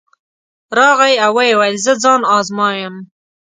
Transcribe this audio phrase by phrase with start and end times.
[0.77, 2.95] راغی او ویې ویل زه ځان ازمایم.